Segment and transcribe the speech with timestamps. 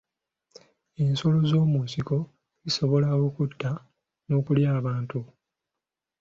[1.03, 2.17] Ensolo z'omu nsiko
[2.63, 3.71] zisobola okutta
[4.27, 5.19] n'okulya abantu.